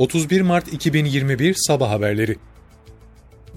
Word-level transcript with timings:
31 0.00 0.40
Mart 0.40 0.72
2021 0.72 1.56
Sabah 1.66 1.90
Haberleri 1.90 2.36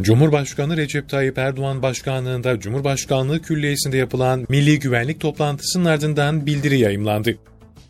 Cumhurbaşkanı 0.01 0.77
Recep 0.77 1.09
Tayyip 1.09 1.38
Erdoğan 1.38 1.82
başkanlığında 1.82 2.59
Cumhurbaşkanlığı 2.59 3.42
Külliyesi'nde 3.42 3.98
yapılan 3.98 4.45
Milli 4.50 4.79
Güvenlik 4.79 5.19
toplantısının 5.19 5.85
ardından 5.85 6.45
bildiri 6.45 6.79
yayımlandı. 6.79 7.37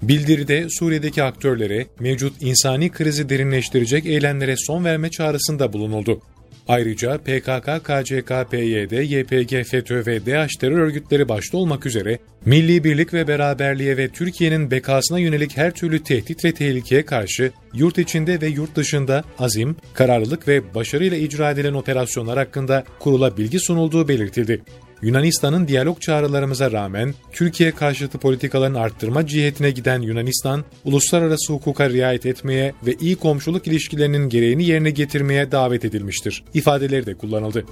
Bildiride 0.01 0.67
Suriye'deki 0.69 1.23
aktörlere 1.23 1.87
mevcut 1.99 2.41
insani 2.41 2.91
krizi 2.91 3.29
derinleştirecek 3.29 4.05
eylemlere 4.05 4.55
son 4.57 4.85
verme 4.85 5.09
çağrısında 5.11 5.73
bulunuldu. 5.73 6.21
Ayrıca 6.67 7.17
PKK, 7.17 7.83
KCK, 7.83 8.51
PYD, 8.51 8.91
YPG, 8.91 9.67
FETÖ 9.67 10.05
ve 10.05 10.25
DAEŞ 10.25 10.55
terör 10.55 10.77
örgütleri 10.77 11.29
başta 11.29 11.57
olmak 11.57 11.85
üzere 11.85 12.19
milli 12.45 12.83
birlik 12.83 13.13
ve 13.13 13.27
beraberliğe 13.27 13.97
ve 13.97 14.07
Türkiye'nin 14.07 14.71
bekasına 14.71 15.19
yönelik 15.19 15.57
her 15.57 15.71
türlü 15.71 16.03
tehdit 16.03 16.45
ve 16.45 16.53
tehlikeye 16.53 17.05
karşı 17.05 17.51
yurt 17.73 17.97
içinde 17.97 18.41
ve 18.41 18.47
yurt 18.47 18.75
dışında 18.75 19.23
azim, 19.39 19.75
kararlılık 19.93 20.47
ve 20.47 20.75
başarıyla 20.75 21.17
icra 21.17 21.51
edilen 21.51 21.73
operasyonlar 21.73 22.37
hakkında 22.37 22.83
kurula 22.99 23.37
bilgi 23.37 23.59
sunulduğu 23.59 24.07
belirtildi. 24.07 24.61
Yunanistan'ın 25.03 25.67
diyalog 25.67 26.01
çağrılarımıza 26.01 26.71
rağmen 26.71 27.13
Türkiye 27.31 27.71
karşıtı 27.71 28.17
politikaların 28.17 28.73
arttırma 28.73 29.27
cihetine 29.27 29.71
giden 29.71 30.01
Yunanistan, 30.01 30.63
uluslararası 30.85 31.53
hukuka 31.53 31.89
riayet 31.89 32.25
etmeye 32.25 32.73
ve 32.85 32.95
iyi 32.99 33.15
komşuluk 33.15 33.67
ilişkilerinin 33.67 34.29
gereğini 34.29 34.63
yerine 34.63 34.89
getirmeye 34.89 35.51
davet 35.51 35.85
edilmiştir. 35.85 36.43
İfadeleri 36.53 37.05
de 37.05 37.13
kullanıldı. 37.13 37.65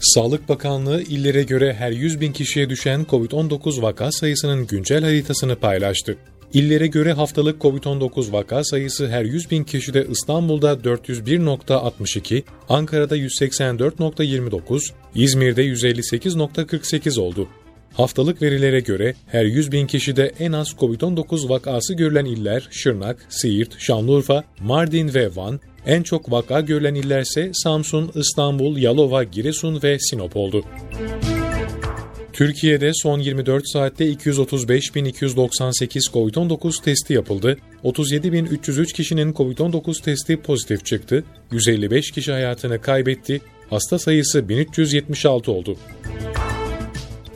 Sağlık 0.00 0.48
Bakanlığı 0.48 1.02
illere 1.02 1.42
göre 1.42 1.74
her 1.74 1.90
100 1.90 2.20
bin 2.20 2.32
kişiye 2.32 2.70
düşen 2.70 3.06
COVID-19 3.10 3.82
vaka 3.82 4.12
sayısının 4.12 4.66
güncel 4.66 5.04
haritasını 5.04 5.56
paylaştı. 5.56 6.16
İllere 6.54 6.86
göre 6.86 7.12
haftalık 7.12 7.62
COVID-19 7.62 8.32
vaka 8.32 8.64
sayısı 8.64 9.08
her 9.08 9.24
100 9.24 9.50
bin 9.50 9.64
kişide 9.64 10.06
İstanbul'da 10.10 10.72
401.62, 10.72 12.42
Ankara'da 12.68 13.16
184.29, 13.16 14.92
İzmir'de 15.14 15.66
158.48 15.66 17.20
oldu. 17.20 17.48
Haftalık 17.92 18.42
verilere 18.42 18.80
göre 18.80 19.14
her 19.26 19.44
100 19.44 19.72
bin 19.72 19.86
kişide 19.86 20.32
en 20.38 20.52
az 20.52 20.68
COVID-19 20.68 21.48
vakası 21.48 21.94
görülen 21.94 22.24
iller 22.24 22.68
Şırnak, 22.70 23.26
Siirt, 23.28 23.78
Şanlıurfa, 23.78 24.44
Mardin 24.60 25.14
ve 25.14 25.36
Van, 25.36 25.60
en 25.86 26.02
çok 26.02 26.32
vaka 26.32 26.60
görülen 26.60 26.94
illerse 26.94 27.50
Samsun, 27.54 28.10
İstanbul, 28.14 28.76
Yalova, 28.76 29.24
Giresun 29.24 29.82
ve 29.82 29.98
Sinop 29.98 30.36
oldu. 30.36 30.64
Türkiye'de 32.32 32.90
son 32.94 33.18
24 33.18 33.68
saatte 33.68 34.12
235.298 34.12 36.12
COVID-19 36.12 36.84
testi 36.84 37.12
yapıldı. 37.12 37.58
37.303 37.84 38.92
kişinin 38.92 39.32
COVID-19 39.32 40.02
testi 40.02 40.36
pozitif 40.36 40.86
çıktı. 40.86 41.24
155 41.52 42.10
kişi 42.10 42.32
hayatını 42.32 42.80
kaybetti. 42.80 43.40
Hasta 43.70 43.98
sayısı 43.98 44.48
1376 44.48 45.52
oldu. 45.52 45.76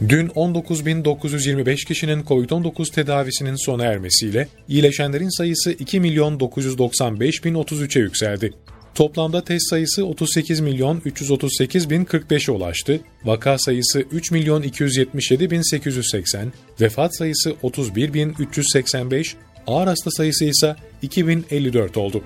Dün 0.09 0.29
19.925 0.29 1.87
kişinin 1.87 2.23
COVID-19 2.23 2.95
tedavisinin 2.95 3.67
sona 3.67 3.85
ermesiyle 3.85 4.49
iyileşenlerin 4.69 5.39
sayısı 5.39 5.73
2.995.033'e 5.73 8.03
yükseldi. 8.03 8.53
Toplamda 8.95 9.45
test 9.45 9.71
sayısı 9.71 10.07
38 10.07 10.61
milyon 10.61 11.03
338 11.05 11.91
bin 11.91 12.05
45'e 12.05 12.53
ulaştı. 12.53 13.01
Vaka 13.25 13.59
sayısı 13.59 14.01
3 14.01 14.31
milyon 14.31 14.63
277 14.63 15.51
bin 15.51 15.71
880, 15.71 16.53
vefat 16.81 17.17
sayısı 17.17 17.55
31 17.63 18.15
bin 18.15 18.35
385, 18.39 19.37
ağır 19.67 19.87
hasta 19.87 20.11
sayısı 20.11 20.45
ise 20.45 20.77
2054 21.03 21.97
oldu. 21.97 22.23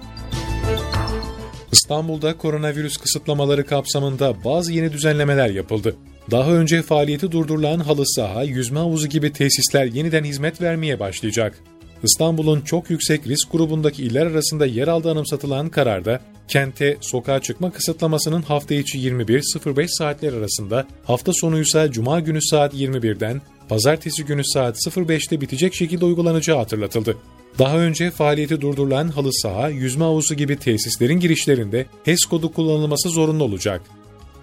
İstanbul'da 1.73 2.37
koronavirüs 2.37 2.97
kısıtlamaları 2.97 3.67
kapsamında 3.67 4.45
bazı 4.45 4.73
yeni 4.73 4.93
düzenlemeler 4.93 5.51
yapıldı. 5.51 5.97
Daha 6.31 6.53
önce 6.53 6.83
faaliyeti 6.83 7.33
durdurulan 7.33 7.79
halı 7.79 8.07
saha, 8.07 8.43
yüzme 8.43 8.79
havuzu 8.79 9.07
gibi 9.07 9.33
tesisler 9.33 9.85
yeniden 9.85 10.25
hizmet 10.25 10.61
vermeye 10.61 11.01
başlayacak. 11.01 11.59
İstanbul'un 12.03 12.61
çok 12.61 12.91
yüksek 12.91 13.27
risk 13.27 13.53
grubundaki 13.53 14.03
iller 14.03 14.27
arasında 14.27 14.67
yer 14.67 14.89
aldığı 14.89 15.11
anımsatılan 15.11 15.69
kararda, 15.69 16.21
kente 16.49 16.97
sokağa 17.01 17.41
çıkma 17.43 17.71
kısıtlamasının 17.71 18.43
hafta 18.43 18.75
içi 18.75 18.99
21.05 18.99 19.87
saatler 19.89 20.33
arasında, 20.33 20.87
hafta 21.05 21.33
sonu 21.35 21.61
ise 21.61 21.89
cuma 21.93 22.21
günü 22.21 22.43
saat 22.43 22.75
21'den, 22.75 23.43
pazartesi 23.69 24.25
günü 24.25 24.43
saat 24.45 24.77
05'te 24.77 25.41
bitecek 25.41 25.75
şekilde 25.75 26.05
uygulanacağı 26.05 26.57
hatırlatıldı. 26.57 27.17
Daha 27.59 27.79
önce 27.79 28.11
faaliyeti 28.11 28.61
durdurulan 28.61 29.09
halı 29.09 29.33
saha, 29.33 29.69
yüzme 29.69 30.05
havuzu 30.05 30.35
gibi 30.35 30.57
tesislerin 30.57 31.21
girişlerinde 31.21 31.87
HES 32.05 32.25
kodu 32.25 32.53
kullanılması 32.53 33.11
zorunlu 33.11 33.45
olacak. 33.45 33.83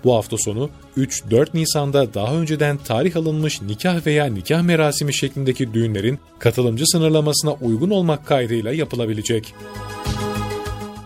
Bu 0.06 0.16
hafta 0.16 0.38
sonu 0.38 0.70
3-4 0.98 1.48
Nisan'da 1.54 2.14
daha 2.14 2.36
önceden 2.36 2.78
tarih 2.78 3.16
alınmış 3.16 3.62
nikah 3.62 4.06
veya 4.06 4.26
nikah 4.26 4.62
merasimi 4.62 5.16
şeklindeki 5.16 5.74
düğünlerin 5.74 6.20
katılımcı 6.40 6.84
sınırlamasına 6.88 7.54
uygun 7.54 7.90
olmak 7.90 8.28
kaydıyla 8.28 8.74
yapılabilecek. 8.74 9.54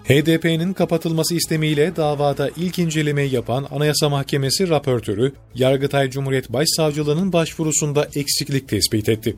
HDP'nin 0.04 0.74
kapatılması 0.74 1.36
istemiyle 1.36 1.96
davada 1.96 2.50
ilk 2.58 2.80
incelemeyi 2.80 3.34
yapan 3.34 3.68
Anayasa 3.72 4.10
Mahkemesi 4.10 4.70
raportörü, 4.70 5.34
Yargıtay 5.56 6.10
Cumhuriyet 6.10 6.54
Başsavcılığı'nın 6.54 7.34
başvurusunda 7.34 8.08
eksiklik 8.16 8.70
tespit 8.70 9.10
etti. 9.10 9.36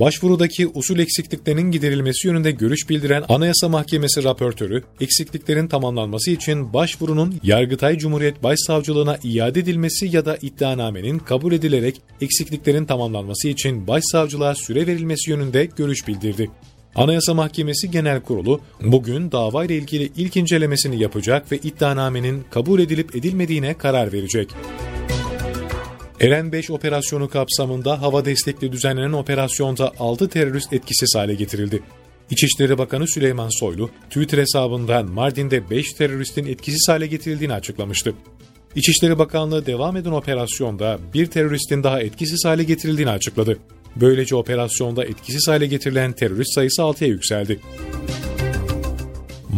Başvurudaki 0.00 0.66
usul 0.66 0.98
eksikliklerinin 0.98 1.70
giderilmesi 1.70 2.28
yönünde 2.28 2.50
görüş 2.50 2.88
bildiren 2.88 3.24
Anayasa 3.28 3.68
Mahkemesi 3.68 4.24
raportörü, 4.24 4.82
eksikliklerin 5.00 5.68
tamamlanması 5.68 6.30
için 6.30 6.72
başvurunun 6.72 7.40
Yargıtay 7.42 7.98
Cumhuriyet 7.98 8.42
Başsavcılığına 8.42 9.18
iade 9.24 9.60
edilmesi 9.60 10.16
ya 10.16 10.24
da 10.24 10.38
iddianamenin 10.42 11.18
kabul 11.18 11.52
edilerek 11.52 12.00
eksikliklerin 12.20 12.84
tamamlanması 12.84 13.48
için 13.48 13.86
başsavcılığa 13.86 14.54
süre 14.54 14.86
verilmesi 14.86 15.30
yönünde 15.30 15.64
görüş 15.64 16.08
bildirdi. 16.08 16.50
Anayasa 16.94 17.34
Mahkemesi 17.34 17.90
Genel 17.90 18.20
Kurulu 18.20 18.60
bugün 18.82 19.32
davayla 19.32 19.74
ilgili 19.74 20.12
ilk 20.16 20.36
incelemesini 20.36 21.02
yapacak 21.02 21.52
ve 21.52 21.56
iddianamenin 21.56 22.44
kabul 22.50 22.80
edilip 22.80 23.16
edilmediğine 23.16 23.74
karar 23.74 24.12
verecek. 24.12 24.48
Eren 26.20 26.52
5 26.52 26.70
operasyonu 26.70 27.28
kapsamında 27.28 28.02
hava 28.02 28.24
destekli 28.24 28.72
düzenlenen 28.72 29.12
operasyonda 29.12 29.92
6 29.98 30.28
terörist 30.28 30.72
etkisiz 30.72 31.14
hale 31.16 31.34
getirildi. 31.34 31.82
İçişleri 32.30 32.78
Bakanı 32.78 33.08
Süleyman 33.08 33.48
Soylu, 33.60 33.90
Twitter 34.08 34.38
hesabından 34.38 35.06
Mardin'de 35.06 35.70
5 35.70 35.92
teröristin 35.92 36.46
etkisiz 36.46 36.88
hale 36.88 37.06
getirildiğini 37.06 37.52
açıklamıştı. 37.52 38.14
İçişleri 38.76 39.18
Bakanlığı 39.18 39.66
devam 39.66 39.96
eden 39.96 40.10
operasyonda 40.10 40.98
bir 41.14 41.26
teröristin 41.26 41.82
daha 41.82 42.00
etkisiz 42.00 42.44
hale 42.44 42.64
getirildiğini 42.64 43.10
açıkladı. 43.10 43.58
Böylece 43.96 44.36
operasyonda 44.36 45.04
etkisiz 45.04 45.48
hale 45.48 45.66
getirilen 45.66 46.12
terörist 46.12 46.54
sayısı 46.54 46.82
6'ya 46.82 47.08
yükseldi. 47.08 47.60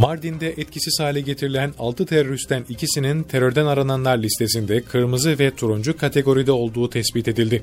Mardin'de 0.00 0.48
etkisiz 0.48 1.00
hale 1.00 1.20
getirilen 1.20 1.72
6 1.78 2.06
teröristten 2.06 2.64
ikisinin 2.68 3.22
terörden 3.22 3.66
arananlar 3.66 4.18
listesinde 4.18 4.82
kırmızı 4.82 5.38
ve 5.38 5.50
turuncu 5.50 5.96
kategoride 5.96 6.52
olduğu 6.52 6.90
tespit 6.90 7.28
edildi. 7.28 7.62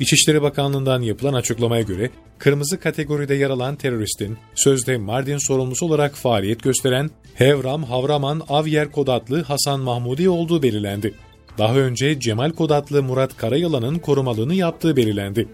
İçişleri 0.00 0.42
Bakanlığı'ndan 0.42 1.02
yapılan 1.02 1.34
açıklamaya 1.34 1.82
göre 1.82 2.10
kırmızı 2.38 2.80
kategoride 2.80 3.34
yer 3.34 3.50
alan 3.50 3.76
teröristin 3.76 4.38
sözde 4.54 4.96
Mardin 4.96 5.48
sorumlusu 5.48 5.86
olarak 5.86 6.14
faaliyet 6.14 6.62
gösteren 6.62 7.10
Hevram 7.34 7.84
Havraman 7.84 8.42
Avyer 8.48 8.92
Kod 8.92 9.08
adlı 9.08 9.42
Hasan 9.42 9.80
Mahmudi 9.80 10.28
olduğu 10.28 10.62
belirlendi. 10.62 11.14
Daha 11.58 11.74
önce 11.74 12.20
Cemal 12.20 12.50
Kod 12.50 12.70
adlı 12.70 13.02
Murat 13.02 13.36
Karayalan'ın 13.36 13.98
korumalığını 13.98 14.54
yaptığı 14.54 14.96
belirlendi. 14.96 15.48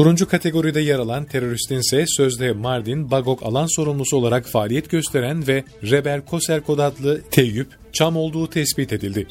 Turuncu 0.00 0.28
kategoride 0.28 0.80
yer 0.80 0.98
alan 0.98 1.24
teröristin 1.24 1.78
ise 1.78 2.04
sözde 2.08 2.52
Mardin 2.52 3.10
Bagok 3.10 3.42
alan 3.42 3.76
sorumlusu 3.76 4.16
olarak 4.16 4.46
faaliyet 4.46 4.90
gösteren 4.90 5.48
ve 5.48 5.64
Rebel 5.82 6.20
Koserkod 6.20 6.78
adlı 6.78 7.20
Teyyüp 7.30 7.66
Çam 7.92 8.16
olduğu 8.16 8.50
tespit 8.50 8.92
edildi. 8.92 9.26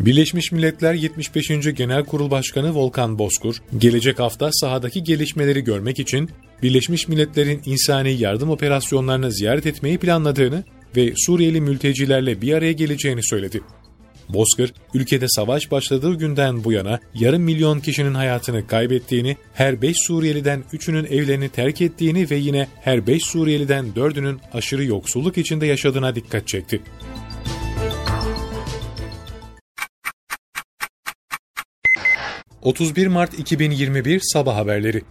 Birleşmiş 0.00 0.52
Milletler 0.52 0.94
75. 0.94 1.48
Genel 1.74 2.04
Kurul 2.04 2.30
Başkanı 2.30 2.74
Volkan 2.74 3.18
Bozkur, 3.18 3.56
gelecek 3.78 4.18
hafta 4.18 4.48
sahadaki 4.52 5.04
gelişmeleri 5.04 5.64
görmek 5.64 5.98
için 5.98 6.30
Birleşmiş 6.62 7.08
Milletler'in 7.08 7.62
insani 7.66 8.12
yardım 8.12 8.50
operasyonlarını 8.50 9.32
ziyaret 9.32 9.66
etmeyi 9.66 9.98
planladığını 9.98 10.64
ve 10.96 11.12
Suriyeli 11.16 11.60
mültecilerle 11.60 12.40
bir 12.40 12.52
araya 12.52 12.72
geleceğini 12.72 13.20
söyledi. 13.24 13.60
Bozkır, 14.28 14.72
ülkede 14.94 15.28
savaş 15.28 15.70
başladığı 15.70 16.14
günden 16.14 16.64
bu 16.64 16.72
yana 16.72 17.00
yarım 17.14 17.42
milyon 17.42 17.80
kişinin 17.80 18.14
hayatını 18.14 18.66
kaybettiğini, 18.66 19.36
her 19.54 19.82
5 19.82 19.96
Suriyeliden 20.06 20.64
3'ünün 20.72 21.04
evlerini 21.04 21.48
terk 21.48 21.80
ettiğini 21.80 22.30
ve 22.30 22.36
yine 22.36 22.68
her 22.80 23.06
5 23.06 23.22
Suriyeliden 23.24 23.86
4'ünün 23.96 24.40
aşırı 24.52 24.84
yoksulluk 24.84 25.38
içinde 25.38 25.66
yaşadığına 25.66 26.14
dikkat 26.14 26.48
çekti. 26.48 26.80
...31 32.62 33.08
Mart 33.08 33.38
2021 33.38 34.20
Sabah 34.32 34.56
Haberleri 34.56 35.02